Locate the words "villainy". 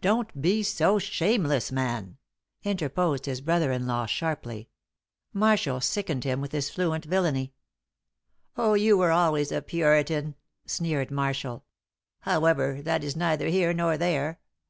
7.04-7.52